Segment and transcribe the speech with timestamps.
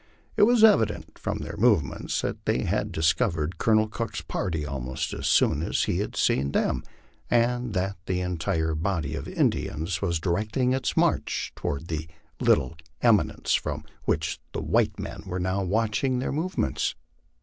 [0.35, 5.27] It was evident from their movements that they had discovered Colonel Cook's party almost as
[5.27, 6.81] soon as he had seen them,
[7.29, 12.07] and that the entire body of Indians was directing its march toward the
[12.39, 16.95] little eminence from which the white men were now watching their movements.